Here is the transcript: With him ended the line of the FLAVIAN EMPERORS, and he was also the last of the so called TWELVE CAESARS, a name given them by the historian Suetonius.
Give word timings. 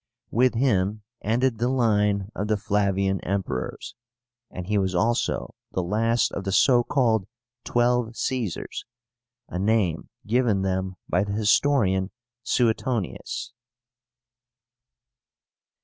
With 0.31 0.55
him 0.55 1.03
ended 1.21 1.59
the 1.59 1.67
line 1.69 2.29
of 2.35 2.47
the 2.47 2.57
FLAVIAN 2.57 3.19
EMPERORS, 3.23 3.93
and 4.49 4.65
he 4.65 4.79
was 4.79 4.95
also 4.95 5.53
the 5.73 5.83
last 5.83 6.31
of 6.31 6.43
the 6.43 6.51
so 6.51 6.83
called 6.83 7.27
TWELVE 7.65 8.15
CAESARS, 8.15 8.85
a 9.49 9.59
name 9.59 10.09
given 10.25 10.63
them 10.63 10.95
by 11.07 11.23
the 11.23 11.33
historian 11.33 12.09
Suetonius. 12.41 13.53